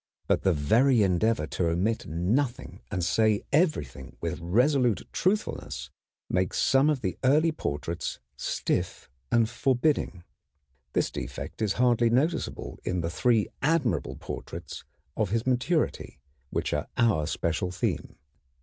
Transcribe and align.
But 0.25 0.41
the 0.41 0.51
very 0.51 1.03
endeavor 1.03 1.45
to 1.45 1.67
omit 1.67 2.07
nothing 2.07 2.81
and 2.89 3.05
say 3.05 3.43
everything 3.53 4.17
with 4.19 4.39
resolute 4.39 5.07
truthfulness 5.11 5.91
makes 6.27 6.57
some 6.57 6.89
of 6.89 7.01
the 7.01 7.19
early 7.23 7.51
portraits 7.51 8.17
stiff 8.35 9.07
and 9.31 9.47
forbidding. 9.47 10.23
This 10.93 11.11
defect 11.11 11.61
is 11.61 11.73
hardly 11.73 12.09
noticeable 12.09 12.79
in 12.83 13.01
the 13.01 13.11
three 13.11 13.47
admirable 13.61 14.15
portraits 14.15 14.83
of 15.15 15.29
his 15.29 15.45
maturity, 15.45 16.17
which 16.49 16.73
are 16.73 16.87
our 16.97 17.27
special 17.27 17.69
theme. 17.69 18.15